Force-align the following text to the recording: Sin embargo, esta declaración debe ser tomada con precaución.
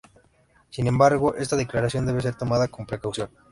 Sin 0.71 0.87
embargo, 0.87 1.35
esta 1.35 1.55
declaración 1.55 2.07
debe 2.07 2.21
ser 2.23 2.33
tomada 2.33 2.67
con 2.67 2.87
precaución. 2.87 3.29